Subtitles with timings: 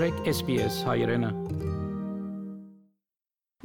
[0.00, 1.28] մաղթեք SPS հայրենը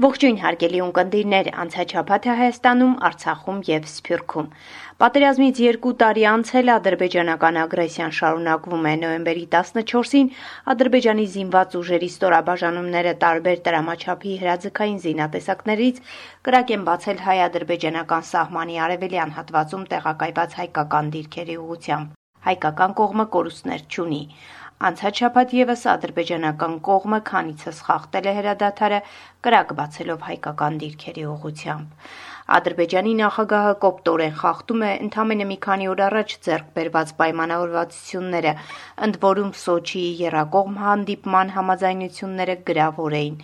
[0.03, 4.49] Ողջույն հարգելի ունկնդիրներ, անցաչափաթ է Հայաստանում, Արցախում եւ Սփյուռքում։
[5.03, 10.33] Պատերազմից 2 տարի անցել ադրբեջանական ագրեսիան շարունակվում է նոյեմբերի 14-ին
[10.75, 16.03] ադրբեջանի զինված ուժերի ստորաբաժանումները տարբեր դրամաչափի հրաձգային զինատեսակներից
[16.49, 24.19] կրակ են բացել հայ-ադրբեջանական սահմանի արևելյան հատվածում տեղակայված հայկական դիրքերի ուղությամբ։ Հայկական կողմը կորուստներ չունի։
[24.83, 28.97] Անցած շաբաթ եւս ադրբեջանական կողմը քանիցս խախտել է հրադադարը
[29.47, 32.09] կրակ բացելով հայկական դիրքերի ուղությամբ։
[32.55, 38.53] Ադրբեջանի նախագահը կոպտորեն խախտում է ընդամենը մի քանի օր առաջ ձեռք բերված պայմանավորվածությունները,
[39.07, 43.39] ընդ որում Սոչիի երակողմ հանդիպման համաձայնությունները գրավոր էին։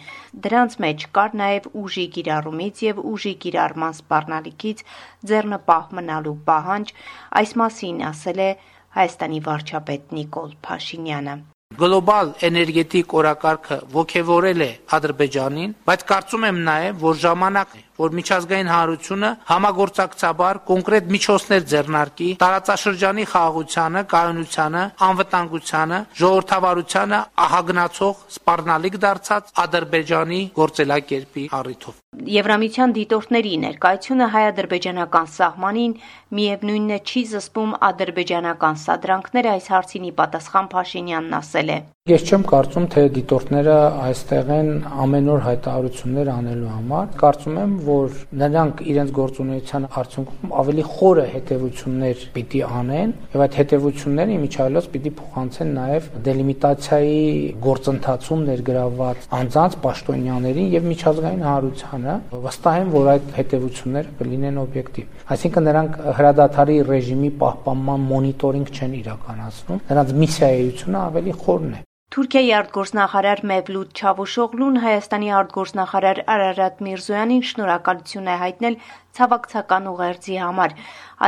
[0.48, 4.86] Դրանց մեջ կար նաև ուժի կիրառումից եւ ուժի կիրառման սպառնալիքից
[5.31, 6.94] ձեռնպահ մնալու պահանջ,
[7.41, 8.52] այս մասին ասել է
[8.98, 11.36] Հայաստանի վարչապետ Նիկոլ Փաշինյանը
[11.80, 18.70] գլոբալ էներգետիկ օրակարգը ողջևորել է Ադրբեջանին, բայց կարծում եմ նաև, որ ժամանակն է, որ միջազգային
[18.72, 31.45] հանրությունը համագործակցաբար կոնկրետ միջոցներ ձեռնարկի տարածաշրջանի խաղաղությանը, կայունությանը, անվտանգությանը, ժողովրդավարությանը ահագնացող սպառնալիք դարձած Ադրբեջանի գործելակերպի
[31.62, 32.00] առիթով։
[32.31, 35.94] Եվրամիության դիտորդների ներկայությունը հայ-ադրբեջանական սահմանին
[36.38, 41.80] միևնույնն է չի զսպում ադրբեջանական սադրանքները այս հարցին ի պատասխան Փաշինյանն ասել է.
[42.09, 44.69] Ես չեմ կարծում, թե դիտորդները այստեղ են
[45.03, 52.23] ամեն օր հայտարարություններ անելու համար։ Կարծում եմ, որ նրանք իրենց գործունեության արդյունքում ավելի խորը հետևություններ
[52.38, 57.22] պիտի անեն, եւ այդ հետևությունները իմիջայլոց պիտի փոխանցեն նաեւ դելիմիտացիայի
[57.69, 62.17] գործընթացում ներգրավված անձանց պաշտոնյաներին եւ միջազգային հանրությանը։
[62.49, 69.85] Վստահ եմ, որ այդ հետևությունները կլինեն օբյեկտիվ։ Այսինքն նրանք հրադադարի ռեժիմի պահպանման մոնիտորինգ չեն իրականացնում։
[69.94, 78.35] Նրանց միսիայությունը ավելի խորն է։ Թուրքիայի արտգործնախարար Մևլութ Չավուշօղլուն Հայաստանի արտգործնախարար Արարատ Միրզոյանին շնորհակալություն է
[78.41, 78.75] հայտնել
[79.19, 80.75] ցավակցական ուղերձի համար։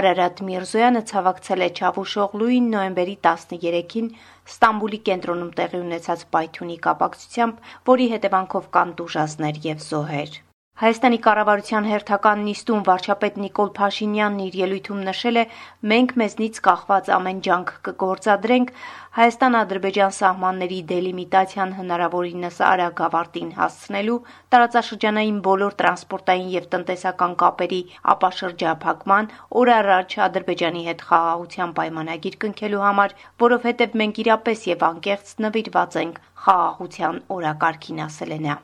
[0.02, 4.14] Արարատ Միրզոյանը ցավակցել է Չավուշօղլուին նոյեմբերի 13-ին
[4.52, 10.42] Ստամբուլի կենտրոնում տեղի ունեցած պայթյունի կապակցությամբ, որի հետևանքով կան դուժազներ եւ զոհեր։
[10.82, 15.44] Հայաստանի կառավարության հերթական նիստում վարչապետ Նիկոլ Փաշինյանն իր ելույթում նշել է.
[15.92, 18.74] «Մենք մեզնից կախված ամեն ջանք կգործադրենք
[19.18, 24.18] Հայաստան-Ադրբեջան սահմանների դելիմիտացիան հնարավորինս արագ ավարտին հասցնելու,
[24.56, 27.82] տարածաշրջանային բոլոր տրանսպորտային եւ տնտեսական կապերի
[28.18, 29.32] ապաշրջափակման,
[29.62, 36.22] օր առաջ Ադրբեջանի հետ խաղաղության պայմանագիր կնքելու համար, որովհետեւ մենք իրապես եւ անկեղծ նվիրված ենք
[36.50, 38.62] խաղաղության օրակարգին», ասել է նա։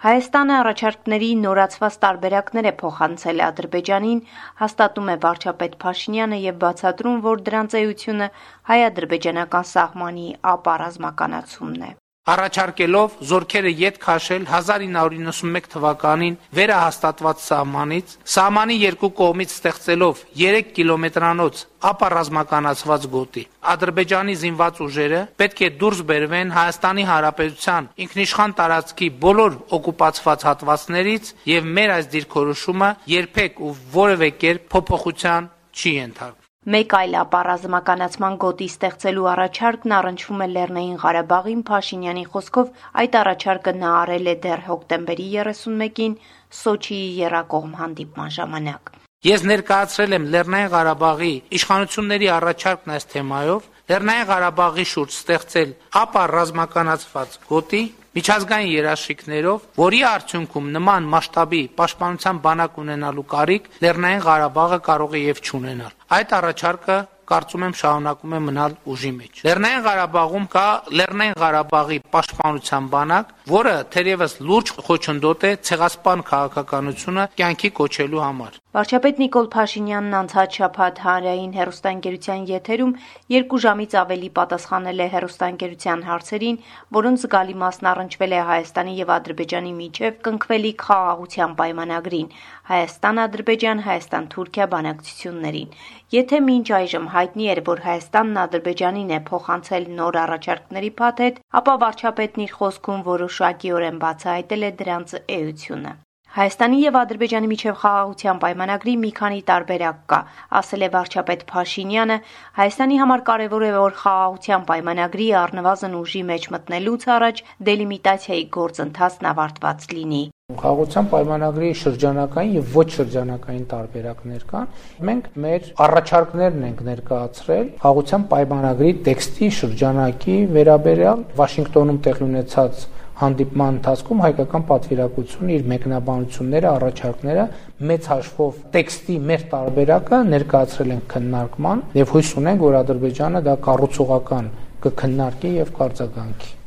[0.00, 3.42] Հայաստանը առաջարկների նորացված տարբերակներ է փոխանցել.
[3.46, 4.22] Ադրբեջանին,
[4.62, 8.30] հաստատում է վարչապետ Փաշինյանը եւ բացատրում, որ դրանց էությունը
[8.72, 11.96] հայ-ադրբեջանական սահմանի ապառազմականացումն է
[12.28, 23.06] առաջարկելով զորքերը յետ քաշել 1991 թվականին վերահաստատված սահմանից, սահմանի երկու կողմից ստեղծելով 3 կիլոմետրանոց ապառազմականացված
[23.14, 31.32] գոտի։ Ադրբեջանի զինված ուժերը պետք է դուրս բերվեն Հայաստանի Հանրապետության ինքնիշխան տարածքի բոլոր օկուպացված հատվածներից
[31.54, 38.66] եւ մեր այս դիրքորոշումը երբեք ու որևէ կերպ փոփոխության չի ենթարկվում։ Մեկ այլ ապառազմականացման գոտի
[38.68, 45.28] ստեղծելու առաջարկն առնչվում է Լեռնային Ղարաբաղին Փաշինյանի խոսքով այդ առաջարկը նա արել է դեռ հոկտեմբերի
[45.36, 46.18] 31-ին
[46.60, 48.92] Սոչիի երակողմ հանդիպման ժամանակ։
[49.30, 55.70] Ես ներկայացրել եմ Լեռնային Ղարաբաղի իշխանությունների առաջարկն այս թեմայով, Լեռնային Ղարաբաղի շուրջ ստեղծել
[56.00, 57.80] ապառազմականացված գոտի,
[58.14, 65.42] միջազգային երաշխիքներով, որի արդյունքում նման մասշտաբի պաշտպանության բանակ ունենալու կարիք Լեռնային Ղարաբաղը կարող է եւ
[65.50, 66.98] չունենալ։ Այդ առաջարկը
[67.30, 70.64] կարծում եմ շարունակում է մնալ ուժի մեջ։ Լեռնային Ղարաբաղում կա
[71.00, 79.16] Լեռնային Ղարաբաղի պաշտպանության բանակ, որը թերևս լուրջ խոչընդոտ է ցեղասպան քաղաքականությունը կյանքի կոչելու համար։ Վարչապետ
[79.18, 82.90] Նիկոլ Փաշինյանն անցած շաբաթ հանրային հերոստանգերության եթերում
[83.34, 86.58] երկու ժամից ավելի պատասխանել է հերոստանգերության հարցերին,
[86.96, 92.28] որոնց զգալի մասն առնչվել է Հայաստանի եւ Ադրբեջանի միջև կնքվելիք խաղաղության պայմանագրին,
[92.70, 95.74] Հայաստան-Ադրբեջան, Հայաստան-Թուրքիա բանակցություններին։
[96.14, 102.46] Եթե մինչ այժմ հայտնի էր, որ Հայաստանն Ադրբեջանին է փոխանցել նոր առաջարկների փաթեթ, ապա վարչապետն
[102.46, 105.96] իր խոսքում որոշակիորեն բացահայտել է դրանց էությունը։
[106.30, 110.18] Հայաստանի եւ Ադրբեջանի միջև խաղաղության պայմանագրի մի քանի տարբերակ կա,
[110.60, 112.18] ասել է վարչապետ Փաշինյանը։
[112.58, 119.88] Հայաստանի համար կարևոր է, որ խաղաղության պայմանագրի առնվազն ուժի մեջ մտնելուց առաջ դելիմիտացիայի գործընթացն ավարտված
[119.90, 120.22] լինի։
[120.60, 124.70] Խաղաղության պայմանագրի շրջանակային եւ ոչ շրջանակային տարբերակներ կան։
[125.10, 132.88] Մենք մեր առաջարկներն ենք ներկայացրել խաղաղության պայմանագրի տեքստի շրջանակի վերաբերյալ Վաշինգտոնում տեղի ունեցած
[133.20, 137.44] հանդիպման ընթացքում հայկական պատվիրակությունը իր մեկնաբանությունները, առաջարկները
[137.90, 144.54] մեծ հաշվով տեքստի մեր տարբերակը ներկայացրել են քննարկման եւ հույս ունենք, որ Ադրբեջանը դա կառուցողական
[144.86, 146.59] կքննարկի եւ կարձագանքի։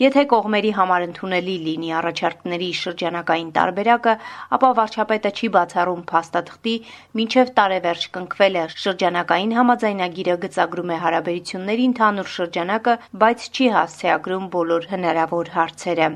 [0.00, 4.12] Եթե կողմերի համար ընդունելի լինի առաջարկների շրջանակային տարբերակը,
[4.56, 6.72] ապա վարչապետը չի բացառում փաստաթղթի
[7.20, 12.94] մինչև տարեվերջ կնքվել է շրջանակային համաձայնագիրը գծագրում է հարաբերությունների ընդհանուր շրջանակը,
[13.24, 16.08] բայց չի հասցեագրում բոլոր հնարավոր հարցերը։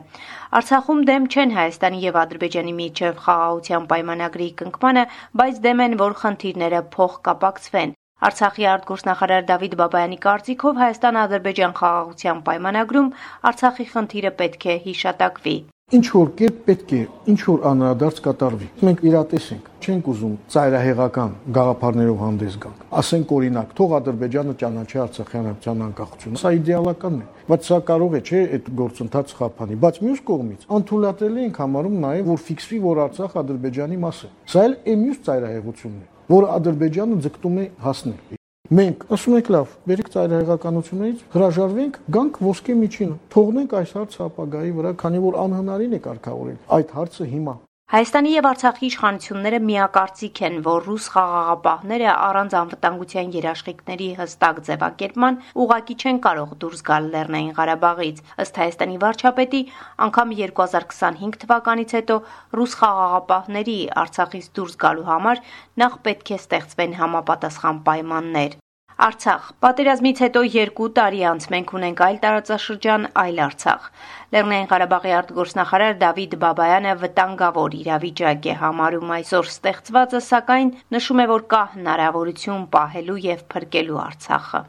[0.62, 5.04] Արցախում դեմ չեն Հայաստանի եւ Ադրբեջանի միջև խաղաղության պայմանագրի կնքմանը,
[5.42, 7.94] բայց դեմ են, որ խնդիրները փոխկապակցվեն։
[8.24, 13.08] Արցախի արտգործնախարար Դավիթ Բաբայանի կարծիքով Հայաստան-Ադրբեջան խաղաղության պայմանագրում
[13.50, 15.56] Արցախի խնդիրը պետք է հիշատակվի։
[15.94, 21.34] Ինչ որ կերպ պետք է ինչ որ անհրադարձ կատարվի։ Մենք իրատես ենք, չենք ուզում ծայրահեղական
[21.58, 27.68] գաղափարներով հանդես գանք։ Ասենք օրինակ, թող Ադրբեջանը ճանաչի Արցախյան հանրապետության անկախությունը։ Սա իդեալականն է, բայց
[27.68, 32.42] սա կարող է չէ այդ գործընթացը խափանի։ Բայց մյուս կողմից անթույլատրելի ենք համարում նաև, որ
[32.48, 37.58] ֆիքսվի, որ Արցախ Ադրբեջանի մաս է։ Սա էլ է մյուս ծայրահեղությունն է որը Ադրբեջանը ձգտում
[37.60, 38.40] է հասնել։
[38.74, 44.92] Մենք ասում ենք լավ, բերեք ծայրահեղականություններից հրաժարվենք, գանք ոսկե միջինը, թողնենք այս հարցը ապագայի վրա,
[45.04, 47.54] քանի որ անհնարին է կարգավորել այդ հարցը հիմա։
[47.92, 55.96] Հայաստանի եւ Արցախի իշխանությունները միակարծիք են, որ ռուս խաղաղապահները առանց անվտանգության երաշխիքների հստակ ձևակերպման ուղակի
[56.00, 59.62] չեն կարող դուրս գալ Լեռնային Ղարաբաղից։ Ըստ Հայաստանի վարչապետի,
[60.08, 62.20] անգամ 2025 թվականից հետո
[62.56, 65.46] ռուս խաղաղապահների Արցախից դուրս գալու համար
[65.84, 68.63] նախ պետք է ստեղծվեն համապատասխան պայմաններ։
[68.94, 73.88] Արցախ։ Պատերազմից հետո երկու տարի անց մենք ունենք այլ տարածաշրջան, այլ Արցախ։
[74.34, 81.42] Լեռնային Ղարաբաղի արտգործնախարար Դավիթ Բաբայանը վտանգավոր իրավիճակ է համարում այսօր ստեղծվածը, սակայն նշում է, որ
[81.50, 84.62] կա հնարավորություն պահելու եւ փրկելու Արցախը։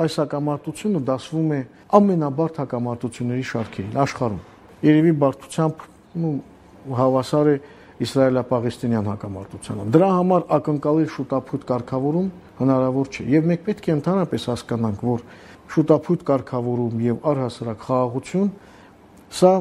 [0.00, 1.60] Այս հակամարտությունը դասվում է
[2.00, 4.42] ամենաբարդ հակամարտությունների շարքերին աշխարհում։
[4.90, 5.88] Երևի բարդությամբ
[6.20, 6.36] ու
[7.00, 7.56] հավասար է
[8.00, 12.28] Իսրայելա-Պաղեստինյան հակամարտությանը։ Դրա համար ակնկալել շուտապույտ կարգավորում
[12.60, 15.24] հնարավոր չէ։ Եվ մենք պետք է ընդհանրապես հասկանանք, որ
[15.70, 18.50] շուտապույտ կարգավորում եւ առհասարակ խաղաղություն
[19.40, 19.52] սա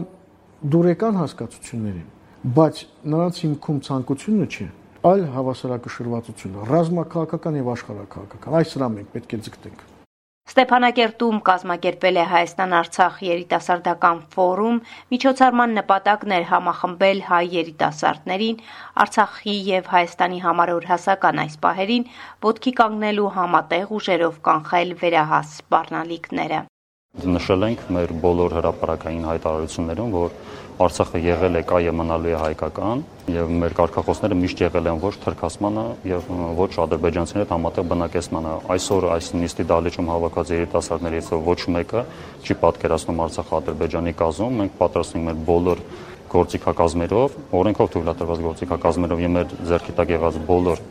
[0.74, 2.10] դուրեկան հասկացություններ են,
[2.58, 2.82] բայց
[3.14, 4.68] նրանց հիմքում ցանկությունը չէ,
[5.10, 9.99] այլ հավասարակշռվածությունը, ռազմաքաղաքական եւ աշխարհակաղաքական։ Այս սրա մենք պետք է ձգտենք։
[10.50, 14.80] Ստեփանակերտում կազմակերպվել է Հայաստան-Արցախ երիտասարդական ֆորում,
[15.14, 18.64] միջոցառման նպատակն էր համախմբել հայ երիտասարդներին
[19.06, 22.10] Արցախի եւ Հայաստանի համար օրհասական այս պահերին
[22.50, 26.66] ոտքի կանգնելու համատեղ ուժերով կանխել վերահաս սպառնալիքները։
[27.20, 30.34] Նշել ենք մեր բոլոր հրապարակային հայտարարություններում, որ
[30.80, 33.02] Արցախը եղել է կա եւ մնալու է հայկական
[33.34, 36.30] եւ մեր կարգախոսները միշտ եղել են ոչ թրքասմանը եւ
[36.60, 42.06] ոչ ադրբեջանցիների հետ համատեղ բնակեցմանը։ Այսօր այս նիստի դահլիճում հավաքած երիտասարդներից ոչ մեկը
[42.46, 45.84] չի պատկերացնում Արցախը Ադրբեջանի կազմում։ Մենք պատրաստ ենք մեր բոլոր
[46.30, 50.86] գործիքակազմերով, օրենքով թույլատրված գործիքակազմերով եւ մեր ձեռքի տակ եղած բոլոր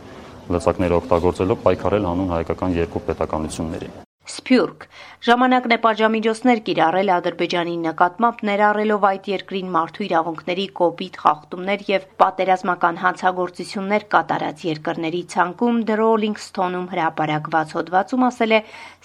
[0.58, 4.84] լծակները օգտագործելով պայքարել հանուն հայկական երկու պետականությունների։ Սփյուռք
[5.26, 13.00] ժամանակն է պատժամիջոցներ կիրառել Ադրբեջանի նկատմամբ ներառելով այդ երկրին մարդու իրավունքների կոպիտ խախտումներ եւ պատերազմական
[13.04, 18.60] հանցագործություններ կատարած երկրների ցանկում The Rolling Stone-ում հրապարակված հոդվածում ասել է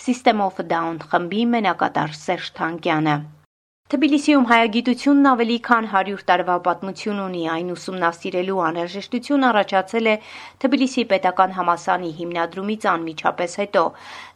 [0.08, 3.18] System of Down խմբի մենակատար Սերժ Թանկյանը
[3.94, 10.16] Թբիլիսիում հայագիտությունն ավելի քան 100 տարվա պատմություն ունի, այն ուսումնասիրելու անհրաժեշտություն առաջացել է
[10.64, 13.84] Թբիլիսի պետական համասանի հիմնադրումից անմիջապես հետո։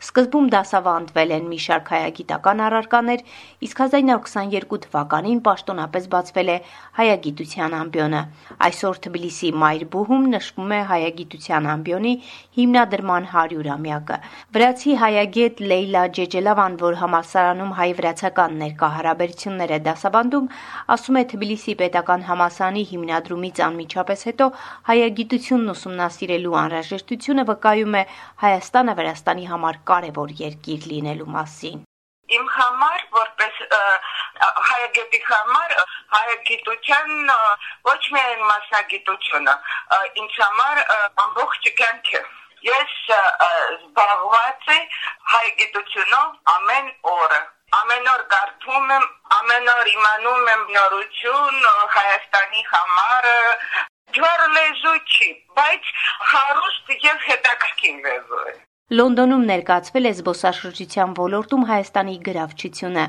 [0.05, 3.23] Սկզբում դասավանդվել են մի շարք հայագիտական առարկաներ,
[3.65, 6.59] իսկ 1922 թվականին պաշտոնապես բացվել է
[7.01, 8.21] հայագիտության ամբիոնը։
[8.69, 12.13] Այսօր Թբիլիսի Մայրբուհում նշվում է հայագիտության ամբիոնի
[12.61, 14.21] հիմնադրման 100-ամյակը։
[14.53, 18.93] Վրացի հայագետ Լեյլա Ջեջելավան, որ համալսարանում հայ-վրացական ներկա
[19.47, 20.47] հարաբերություն գիտություններ է դասավանդում,
[20.93, 24.45] ասում է Թբիլիսի պետական համասանի հիմնադրումից անմիջապես հետո
[24.89, 28.03] հայագիտությունն ուսումնասիրելու անհրաժեշտությունը վկայում է
[28.43, 31.79] Հայաստանը Վրաստանի համար կարևոր երկիր լինելու մասին
[32.27, 33.59] իմ համար որպես
[34.67, 35.75] հայագետի համար
[36.15, 37.13] հայագիտության
[37.87, 39.53] ոչ միայն մասնագիտությունը
[40.23, 40.81] ինձ համար
[41.23, 42.23] ամբողջ կյանք է
[42.67, 44.89] ես զբաղված եմ
[45.31, 47.39] հայագիտությունով ամեն օրը
[47.75, 49.05] ամեն օր կարդում եմ,
[49.37, 53.27] ամեն օր իմանում եմ նորություն Հայաստանի համար,
[54.17, 55.91] ջուր լեզու չի, բայց
[56.31, 58.55] հարուստ եւ հետաքրքիր լեզու է։
[58.87, 63.01] Լոնդոնում ներկայացվել է զբոսաշրջության ոլորտում Հայաստանի գրավչությունը։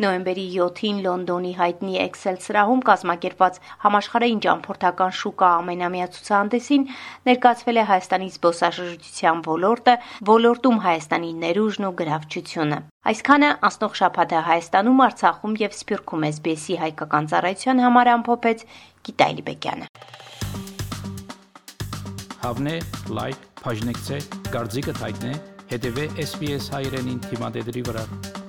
[0.00, 6.86] Նոյեմբերի 7-ին Լոնդոնի հայտնի Excel սրահում կազմակերպված համաշխարհային ճամփորդական շուկա ամենամյա ցուցահանդեսին
[7.28, 9.94] ներկայացվել է Հայաստանի զբոսաշրջության ոլորտը,
[10.32, 12.78] ոլորտում Հայաստանի ներուժն ու գրավչությունը։
[13.12, 18.64] Այսքանը անցնող շաբաթը Հայաստանում, Արցախում եւ Սփյուռքում SBS-ի հայկական ծառայության համար ամփոփեց
[19.04, 19.92] Գիտայլի Բեկյանը։
[22.46, 22.74] Հավնե,
[23.20, 24.18] լայք բաժնեկցե,
[24.54, 25.36] դարձիկը թայտնե,
[25.74, 28.45] հետեւե SPS հայրենին թիմադեդի վրա։